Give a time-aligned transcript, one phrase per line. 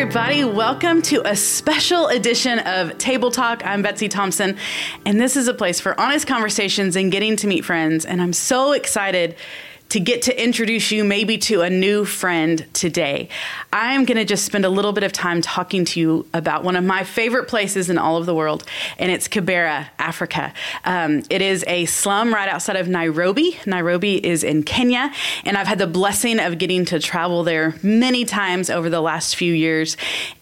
[0.00, 0.44] everybody.
[0.44, 3.60] Welcome to a special edition of Table Talk.
[3.66, 4.56] I'm Betsy Thompson,
[5.04, 8.06] and this is a place for honest conversations and getting to meet friends.
[8.06, 9.36] And I'm so excited
[9.90, 13.28] to get to introduce you maybe to a new friend today.
[13.72, 16.62] I am going to just spend a little bit of time talking to you about
[16.64, 18.64] one of my favorite places in all of the world,
[18.98, 20.52] and it's Kibera, Africa.
[20.84, 23.58] Um, it is a slum right outside of Nairobi.
[23.66, 25.12] Nairobi is in Kenya,
[25.44, 29.34] and I've had the blessing of getting to travel there many times over the last
[29.34, 29.96] few years,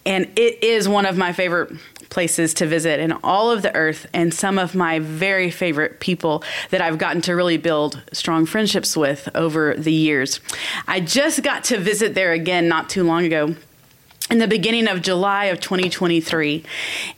[0.05, 1.71] and it is one of my favorite
[2.09, 6.43] places to visit in all of the earth and some of my very favorite people
[6.71, 10.39] that I've gotten to really build strong friendships with over the years.
[10.87, 13.55] I just got to visit there again not too long ago
[14.29, 16.63] in the beginning of July of 2023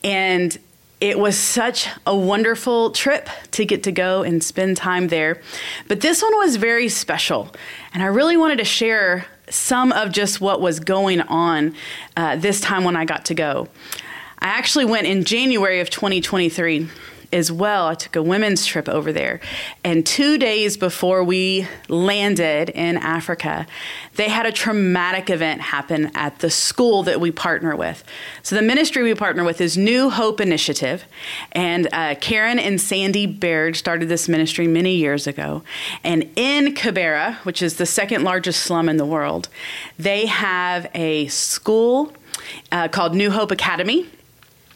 [0.04, 0.58] and
[1.02, 5.42] it was such a wonderful trip to get to go and spend time there.
[5.88, 7.50] But this one was very special.
[7.92, 11.74] And I really wanted to share some of just what was going on
[12.16, 13.68] uh, this time when I got to go.
[14.42, 16.90] I actually went in January of 2023
[17.32, 17.88] as well.
[17.88, 19.40] I took a women's trip over there.
[19.84, 23.68] And two days before we landed in Africa,
[24.16, 28.04] they had a traumatic event happen at the school that we partner with.
[28.44, 31.06] So, the ministry we partner with is New Hope Initiative.
[31.52, 35.64] And uh, Karen and Sandy Baird started this ministry many years ago.
[36.04, 39.50] And in Kibera, which is the second largest slum in the world,
[39.98, 42.14] they have a school
[42.72, 44.10] uh, called New Hope Academy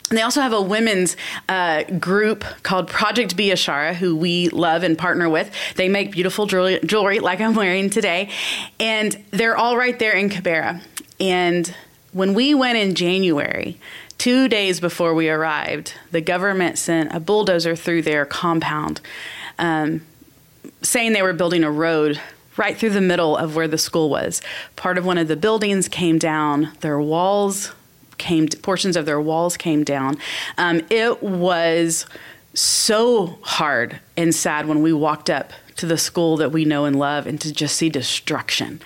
[0.10, 1.18] they also have a women's
[1.50, 5.52] uh, group called Project Biashara, who we love and partner with.
[5.76, 8.30] They make beautiful jewelry, jewelry like I'm wearing today.
[8.80, 10.82] And they're all right there in Kibera.
[11.20, 11.74] And
[12.12, 13.80] when we went in January,
[14.20, 19.02] two days before we arrived, the government sent a bulldozer through their compound
[19.58, 20.02] um,
[20.82, 22.20] saying they were building a road
[22.58, 24.42] right through the middle of where the school was.
[24.76, 27.74] Part of one of the buildings came down, their walls
[28.18, 30.18] came portions of their walls came down.
[30.58, 32.06] Um, it was
[32.54, 36.98] so hard and sad when we walked up to the school that we know and
[36.98, 38.82] love and to just see destruction.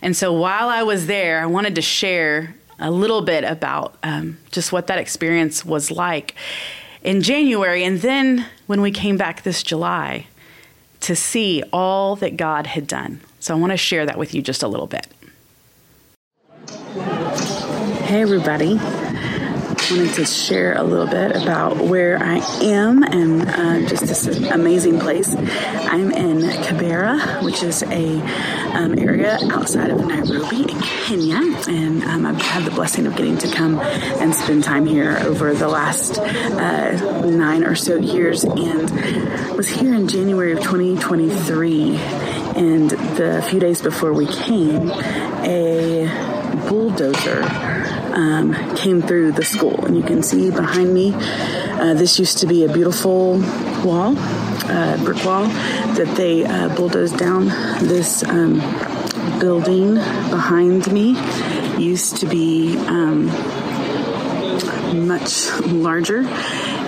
[0.00, 4.38] And so while I was there, I wanted to share a little bit about um,
[4.50, 6.34] just what that experience was like
[7.02, 7.84] in January.
[7.84, 10.26] And then when we came back this July
[11.00, 13.20] to see all that God had done.
[13.40, 15.06] So I want to share that with you just a little bit.
[18.12, 18.74] Hey, everybody.
[18.74, 25.00] Wanted to share a little bit about where I am and uh, just this amazing
[25.00, 25.34] place.
[25.34, 28.20] I'm in Kibera, which is a
[28.76, 33.38] um, area outside of Nairobi in Kenya, and um, I've had the blessing of getting
[33.38, 39.56] to come and spend time here over the last uh, nine or so years, and
[39.56, 41.96] was here in January of 2023.
[41.96, 49.84] And the few days before we came, a bulldozer um, came through the school.
[49.84, 53.40] And you can see behind me, uh, this used to be a beautiful
[53.84, 57.46] wall, uh, brick wall, that they uh, bulldozed down.
[57.86, 58.60] This um,
[59.38, 61.16] building behind me
[61.78, 63.26] used to be um,
[65.06, 66.26] much larger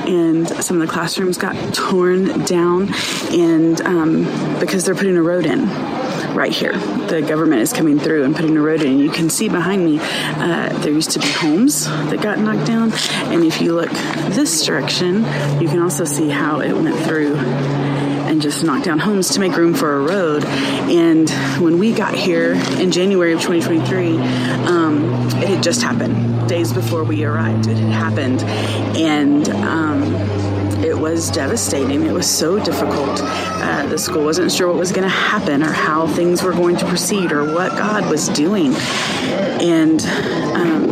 [0.06, 2.92] and some of the classrooms got torn down
[3.30, 4.24] and um,
[4.60, 5.66] because they're putting a road in
[6.34, 6.74] right here.
[7.08, 8.98] The government is coming through and putting a road in.
[8.98, 12.92] You can see behind me, uh, there used to be homes that got knocked down.
[13.32, 15.16] And if you look this direction,
[15.60, 19.56] you can also see how it went through and just knocked down homes to make
[19.56, 20.44] room for a road.
[20.44, 21.30] And
[21.62, 24.16] when we got here in January of 2023,
[24.66, 25.04] um,
[25.42, 26.48] it had just happened.
[26.48, 28.42] Days before we arrived, it had happened.
[28.96, 30.02] And um,
[30.78, 32.02] it was devastating.
[32.02, 33.20] It was so difficult.
[33.22, 36.76] Uh, the school wasn't sure what was going to happen or how things were going
[36.76, 38.74] to proceed or what God was doing.
[38.74, 40.00] And,
[40.56, 40.90] um,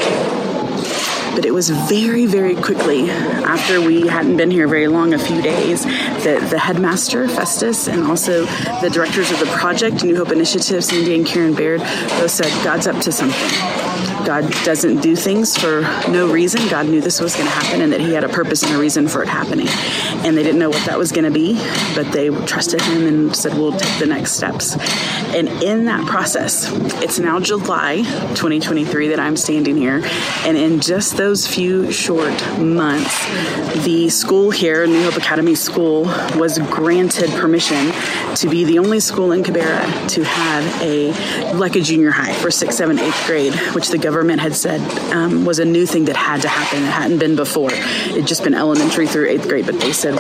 [1.34, 5.40] but it was very, very quickly after we hadn't been here very long, a few
[5.40, 8.44] days, that the headmaster, Festus, and also
[8.81, 12.87] the directors of the project, New Hope Initiative, Sandy and Karen Baird, both said, God's
[12.87, 16.69] up to something God doesn't do things for no reason.
[16.69, 18.78] God knew this was going to happen and that He had a purpose and a
[18.78, 19.69] reason for it happening.
[20.24, 21.54] And they didn't know what that was going to be,
[21.94, 24.76] but they trusted Him and said, We'll take the next steps.
[25.34, 26.70] And in that process,
[27.02, 30.02] it's now July 2023 that I'm standing here.
[30.44, 33.26] And in just those few short months,
[33.84, 36.02] the school here, New Hope Academy School,
[36.36, 37.92] was granted permission
[38.36, 41.12] to be the only school in Kibera to have a
[41.54, 44.81] like a junior high for sixth, seventh, eighth grade, which the government government had said
[45.12, 46.82] um, was a new thing that had to happen.
[46.82, 47.73] It hadn't been before.
[47.73, 50.14] It'd just been elementary through eighth grade, but they said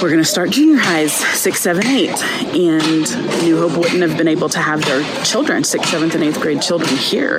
[0.00, 2.16] we're going to start junior highs six, seven, eight,
[2.54, 6.40] and New Hope wouldn't have been able to have their children, sixth, seventh, and eighth
[6.40, 7.38] grade children here.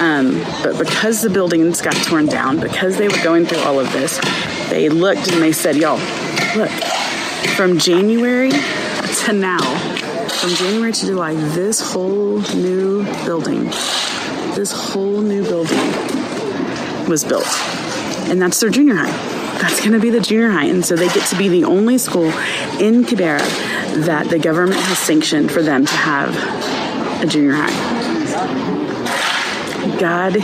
[0.00, 3.92] Um, but because the buildings got torn down, because they were going through all of
[3.92, 4.18] this,
[4.70, 6.00] they looked and they said, "Y'all,
[6.56, 6.70] look."
[7.56, 9.58] From January to now,
[10.28, 13.70] from January to July, this whole new building,
[14.54, 15.78] this whole new building
[17.08, 17.46] was built.
[18.28, 19.10] And that's their junior high.
[19.58, 20.66] That's going to be the junior high.
[20.66, 22.30] And so they get to be the only school
[22.78, 23.40] in Kibera
[24.04, 26.34] that the government has sanctioned for them to have
[27.22, 28.00] a junior high.
[29.98, 30.36] God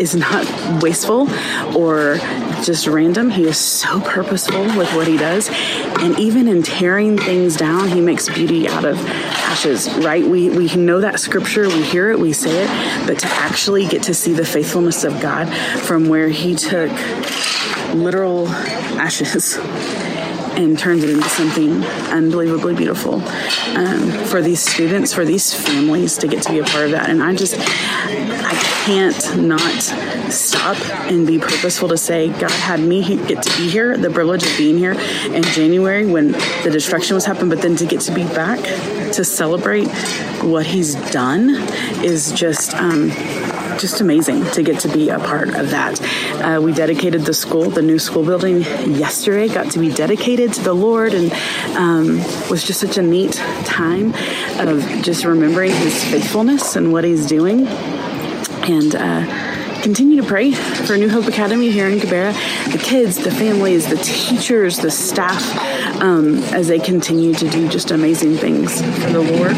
[0.00, 1.28] is not wasteful
[1.76, 2.18] or
[2.64, 3.30] just random.
[3.30, 5.50] He is so purposeful with what he does.
[6.00, 10.24] And even in tearing things down, he makes beauty out of ashes, right?
[10.24, 14.04] We, we know that scripture, we hear it, we say it, but to actually get
[14.04, 15.46] to see the faithfulness of God
[15.80, 16.90] from where he took
[17.94, 19.56] literal ashes
[20.56, 23.22] and turns it into something unbelievably beautiful
[23.76, 27.08] um, for these students, for these families to get to be a part of that.
[27.08, 28.54] And I just, I
[28.84, 29.60] can't not
[30.32, 30.76] stop
[31.10, 34.56] and be purposeful to say, God had me get to be here, the privilege of
[34.56, 38.24] being here in January when the destruction was happening, but then to get to be
[38.24, 38.60] back
[39.12, 39.88] to celebrate
[40.42, 41.50] what He's done
[42.02, 42.74] is just.
[42.74, 43.10] Um,
[43.78, 46.00] just amazing to get to be a part of that.
[46.40, 49.48] Uh, we dedicated the school, the new school building, yesterday.
[49.48, 51.32] Got to be dedicated to the Lord, and
[51.76, 52.18] um,
[52.48, 53.32] was just such a neat
[53.64, 54.14] time
[54.60, 58.94] of just remembering His faithfulness and what He's doing, and.
[58.94, 59.51] Uh,
[59.82, 62.32] continue to pray for New Hope Academy here in Kibera,
[62.70, 65.42] the kids, the families, the teachers, the staff,
[66.00, 69.52] um, as they continue to do just amazing things for the Lord.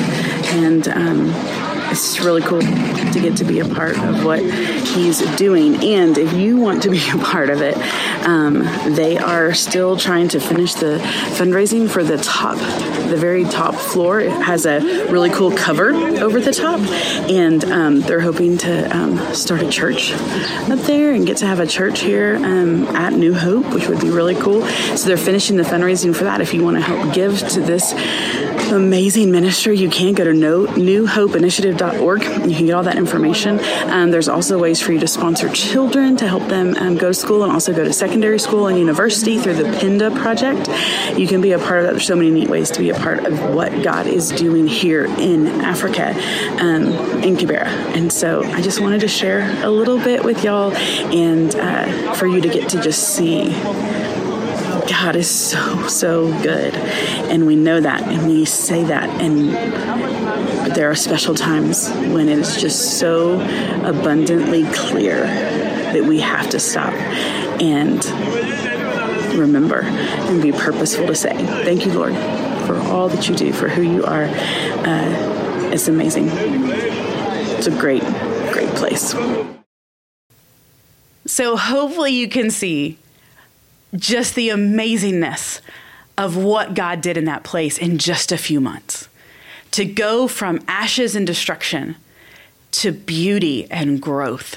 [0.55, 5.77] And um, it's really cool to get to be a part of what he's doing.
[5.77, 7.77] And if you want to be a part of it,
[8.27, 8.65] um,
[8.95, 10.99] they are still trying to finish the
[11.39, 12.57] fundraising for the top,
[13.09, 14.21] the very top floor.
[14.21, 14.81] It has a
[15.11, 16.81] really cool cover over the top,
[17.31, 21.61] and um, they're hoping to um, start a church up there and get to have
[21.61, 24.67] a church here um, at New Hope, which would be really cool.
[24.97, 26.41] So they're finishing the fundraising for that.
[26.41, 27.93] If you want to help give to this
[28.73, 30.65] amazing ministry, you can go to no,
[31.93, 32.23] newhopeinitiative.org.
[32.51, 33.61] You can get all that information.
[33.91, 37.15] Um, there's also ways for you to sponsor children to help them um, go to
[37.15, 40.69] school and also go to secondary school and university through the PINDA project.
[41.19, 41.91] You can be a part of that.
[41.93, 45.07] There's so many neat ways to be a part of what God is doing here
[45.07, 46.11] in Africa,
[46.61, 46.87] um,
[47.23, 47.67] in Kibera.
[47.97, 52.27] And so I just wanted to share a little bit with y'all and uh, for
[52.27, 53.53] you to get to just see
[54.89, 56.75] God is so, so good.
[56.75, 59.09] And we know that and we say that.
[59.21, 59.51] And
[60.75, 63.41] there are special times when it is just so
[63.85, 66.93] abundantly clear that we have to stop
[67.61, 68.05] and
[69.39, 71.35] remember and be purposeful to say,
[71.65, 72.15] Thank you, Lord,
[72.67, 74.25] for all that you do, for who you are.
[74.25, 76.29] Uh, it's amazing.
[76.31, 78.03] It's a great,
[78.53, 79.15] great place.
[81.27, 82.99] So, hopefully, you can see
[83.97, 85.61] just the amazingness
[86.19, 88.94] of what God did in that place in just a few months.
[89.75, 91.97] To go from ashes and destruction
[92.75, 94.57] to beauty and growth.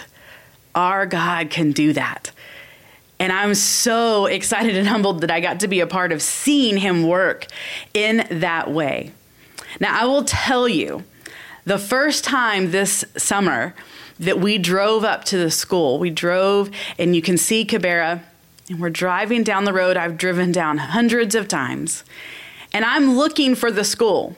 [0.73, 2.31] Our God can do that.
[3.19, 6.77] And I'm so excited and humbled that I got to be a part of seeing
[6.77, 7.47] him work
[7.93, 9.11] in that way.
[9.79, 11.03] Now, I will tell you,
[11.65, 13.75] the first time this summer
[14.19, 18.21] that we drove up to the school, we drove and you can see Kibera
[18.69, 22.03] and we're driving down the road I've driven down hundreds of times.
[22.73, 24.35] And I'm looking for the school.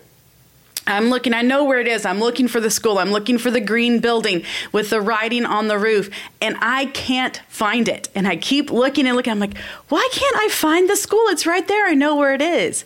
[0.89, 2.05] I'm looking, I know where it is.
[2.05, 2.97] I'm looking for the school.
[2.97, 6.09] I'm looking for the green building with the writing on the roof,
[6.41, 8.09] and I can't find it.
[8.15, 9.31] And I keep looking and looking.
[9.31, 9.57] I'm like,
[9.89, 11.23] why can't I find the school?
[11.27, 11.87] It's right there.
[11.87, 12.85] I know where it is.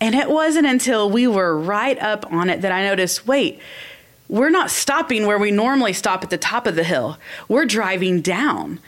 [0.00, 3.60] And it wasn't until we were right up on it that I noticed wait,
[4.28, 8.20] we're not stopping where we normally stop at the top of the hill, we're driving
[8.20, 8.78] down.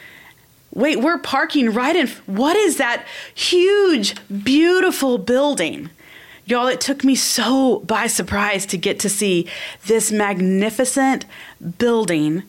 [0.73, 2.07] Wait, we're parking right in.
[2.27, 4.15] What is that huge,
[4.45, 5.91] beautiful building?
[6.51, 9.47] Y'all, it took me so by surprise to get to see
[9.87, 11.25] this magnificent
[11.79, 12.43] building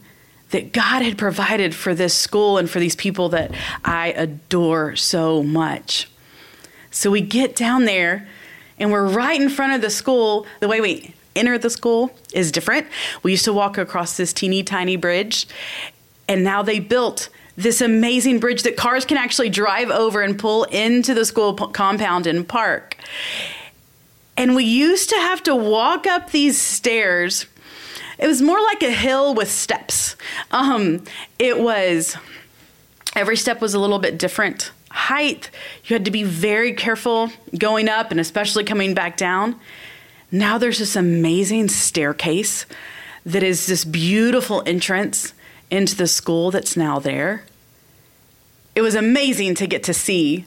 [0.50, 3.52] that God had provided for this school and for these people that
[3.86, 6.10] I adore so much.
[6.90, 8.28] So we get down there
[8.80, 10.48] and we're right in front of the school.
[10.62, 12.88] The way we enter the school is different.
[13.22, 15.48] We used to walk across this teeny tiny bridge,
[16.28, 20.64] and now they built this amazing bridge that cars can actually drive over and pull
[20.64, 22.98] into the school p- compound and park.
[24.38, 27.46] And we used to have to walk up these stairs
[28.22, 30.16] it was more like a hill with steps.
[30.52, 31.04] Um,
[31.40, 32.16] it was
[33.16, 35.50] every step was a little bit different height.
[35.86, 39.60] You had to be very careful going up and especially coming back down.
[40.32, 42.68] Now there's this amazing staircase
[43.26, 45.34] that is this beautiful entrance
[45.72, 47.44] into the school that's now there.
[48.76, 50.46] It was amazing to get to see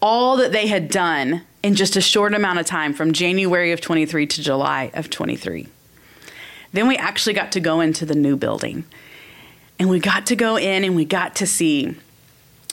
[0.00, 3.80] all that they had done in just a short amount of time from January of
[3.80, 5.68] 23 to July of 23.
[6.72, 8.84] Then we actually got to go into the new building.
[9.78, 11.96] And we got to go in and we got to see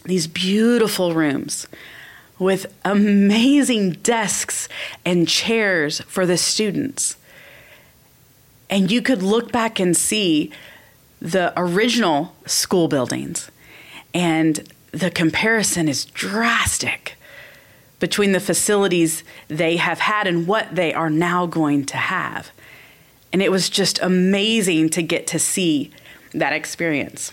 [0.06, 1.67] these beautiful rooms
[2.39, 4.70] with amazing desks
[5.06, 7.17] and chairs for the students.
[8.70, 10.51] And you could look back and see
[11.20, 13.50] the original school buildings,
[14.13, 17.17] and the comparison is drastic
[18.00, 22.51] between the facilities they have had and what they are now going to have.
[23.34, 25.92] And it was just amazing to get to see
[26.34, 27.32] that experience.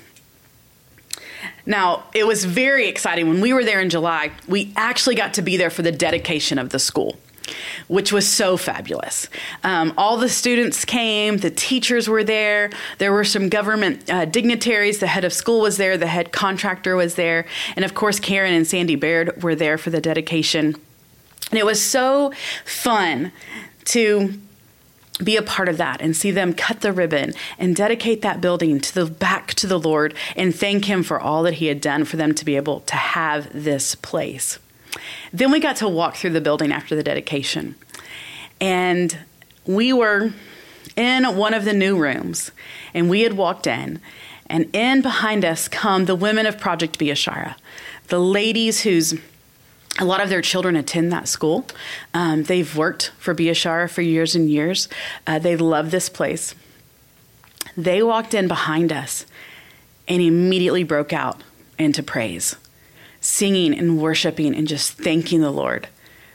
[1.66, 3.28] Now, it was very exciting.
[3.28, 6.59] When we were there in July, we actually got to be there for the dedication
[6.59, 7.18] of the school
[7.89, 9.29] which was so fabulous.
[9.63, 14.99] Um, all the students came, the teachers were there, there were some government uh, dignitaries,
[14.99, 17.47] the head of school was there, the head contractor was there,
[17.77, 20.77] and of course, Karen and Sandy Baird were there for the dedication.
[21.51, 22.33] And it was so
[22.65, 23.33] fun
[23.87, 24.35] to
[25.23, 28.81] be a part of that and see them cut the ribbon and dedicate that building
[28.81, 32.05] to the back to the Lord and thank him for all that he had done
[32.05, 34.59] for them to be able to have this place.
[35.33, 37.75] Then we got to walk through the building after the dedication.
[38.61, 39.19] And
[39.67, 40.33] we were
[40.97, 42.51] in one of the new rooms,
[42.93, 44.01] and we had walked in.
[44.47, 47.57] And in behind us come the women of Project Biashara,
[48.09, 49.15] the ladies whose
[50.01, 51.67] a lot of their children attend that school.
[52.13, 54.89] Um, they've worked for Biashara for years and years.
[55.25, 56.55] Uh, they love this place.
[57.77, 59.25] They walked in behind us
[60.09, 61.43] and immediately broke out
[61.79, 62.57] into praise
[63.35, 65.88] singing and worshiping and just thanking the Lord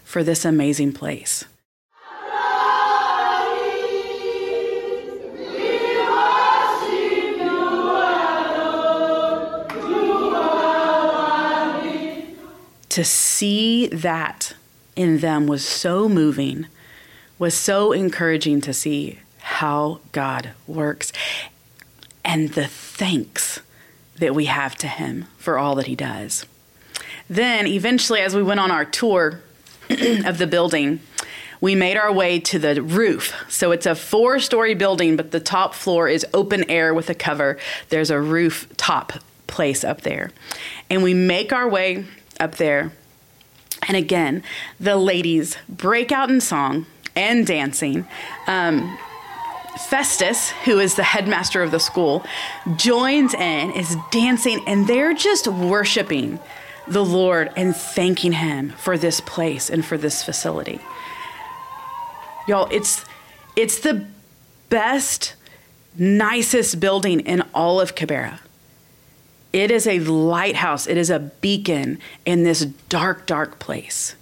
[0.04, 1.46] for this amazing place.
[12.90, 14.54] To see that
[14.98, 16.66] in them was so moving,
[17.38, 21.14] was so encouraging to see how God works
[22.26, 23.62] and the thanks
[24.18, 26.46] that we have to Him for all that He does.
[27.30, 29.42] Then, eventually, as we went on our tour
[29.90, 31.00] of the building,
[31.62, 33.34] we made our way to the roof.
[33.50, 37.16] So it's a four story building, but the top floor is open air with a
[37.16, 37.58] cover.
[37.90, 39.14] There's a roof top
[39.48, 40.32] place up there.
[40.90, 42.06] And we make our way
[42.40, 42.94] up there.
[43.88, 44.44] And again,
[44.80, 48.08] the ladies break out in song and dancing.
[48.48, 48.98] Um,
[49.88, 52.26] Festus, who is the headmaster of the school,
[52.76, 56.40] joins in, is dancing, and they're just worshiping
[56.90, 60.80] the Lord and thanking Him for this place and for this facility.
[62.48, 63.06] Y'all, it's
[63.56, 64.06] it's the
[64.70, 65.36] best,
[65.98, 68.40] nicest building in all of Kibera.
[69.52, 74.16] It is a lighthouse, it is a beacon in this dark, dark place.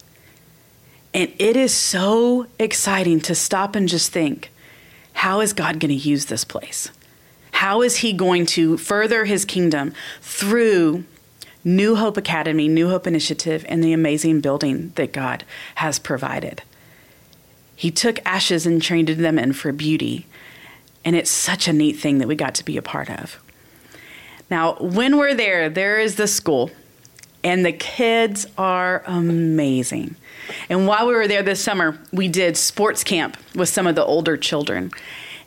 [1.14, 4.52] And it is so exciting to stop and just think
[5.14, 6.92] how is God going to use this place?
[7.52, 11.06] How is He going to further His kingdom through
[11.68, 15.44] New Hope Academy, New Hope Initiative, and the amazing building that God
[15.76, 16.64] has provided.
[17.76, 20.28] He took ashes and traded them in for beauty.
[21.04, 23.44] And it's such a neat thing that we got to be a part of.
[24.50, 26.72] Now, when we're there, there is the school,
[27.44, 30.16] and the kids are amazing.
[30.70, 34.06] And while we were there this summer, we did sports camp with some of the
[34.06, 34.90] older children.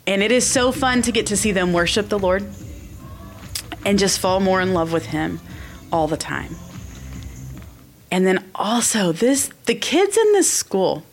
[0.05, 2.45] And it is so fun to get to see them worship the Lord
[3.83, 5.39] and just fall more in love with Him
[5.91, 6.55] all the time.
[8.11, 11.03] And then also this the kids in this school,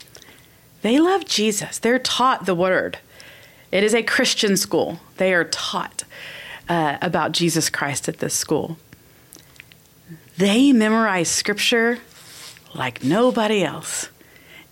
[0.82, 1.78] they love Jesus.
[1.78, 2.98] They're taught the word.
[3.70, 5.00] It is a Christian school.
[5.18, 6.04] They are taught
[6.68, 8.78] uh, about Jesus Christ at this school.
[10.36, 11.98] They memorize scripture
[12.74, 14.08] like nobody else.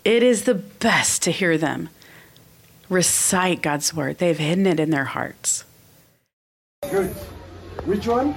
[0.05, 1.89] It is the best to hear them
[2.89, 4.19] recite God's word.
[4.19, 5.65] They've hidden it in their hearts.
[6.89, 7.11] Good.
[7.85, 8.35] Which one?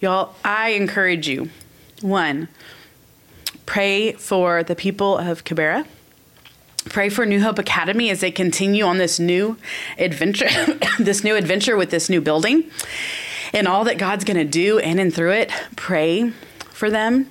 [0.00, 1.50] Y'all, I encourage you
[2.00, 2.48] one,
[3.66, 5.86] pray for the people of Kibera.
[6.88, 9.58] Pray for New Hope Academy as they continue on this new
[9.98, 10.48] adventure,
[10.98, 12.70] this new adventure with this new building
[13.52, 15.50] and all that God's going to do in and through it.
[15.76, 16.30] Pray
[16.70, 17.30] for them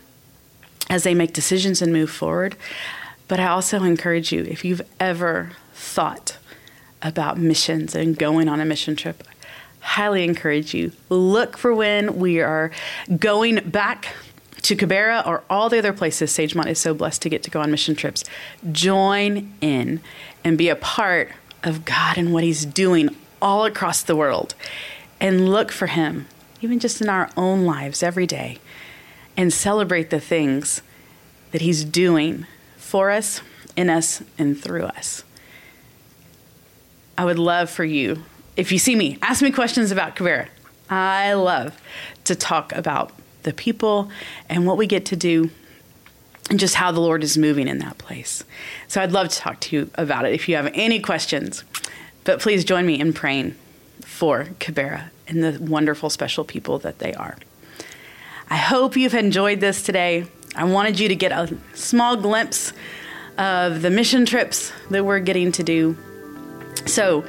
[0.91, 2.55] as they make decisions and move forward.
[3.27, 6.37] But I also encourage you if you've ever thought
[7.01, 9.23] about missions and going on a mission trip,
[9.79, 12.71] highly encourage you look for when we are
[13.17, 14.13] going back
[14.61, 17.61] to Kibera or all the other places Sagemont is so blessed to get to go
[17.61, 18.23] on mission trips.
[18.71, 20.01] Join in
[20.43, 21.31] and be a part
[21.63, 24.55] of God and what He's doing all across the world.
[25.19, 26.27] And look for Him,
[26.61, 28.59] even just in our own lives every day,
[29.35, 30.81] and celebrate the things
[31.51, 32.45] that He's doing
[32.77, 33.41] for us,
[33.75, 35.23] in us, and through us.
[37.17, 38.23] I would love for you,
[38.59, 40.49] if you see me, ask me questions about Kibera.
[40.89, 41.79] I love
[42.25, 43.13] to talk about
[43.43, 44.11] the people
[44.49, 45.49] and what we get to do
[46.49, 48.43] and just how the Lord is moving in that place.
[48.89, 51.63] So I'd love to talk to you about it if you have any questions.
[52.25, 53.55] But please join me in praying
[54.01, 57.37] for Kibera and the wonderful, special people that they are.
[58.49, 60.25] I hope you've enjoyed this today.
[60.53, 62.73] I wanted you to get a small glimpse
[63.37, 65.95] of the mission trips that we're getting to do.
[66.85, 67.23] So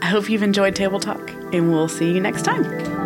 [0.00, 2.97] I hope you've enjoyed Table Talk, and we'll see you next time.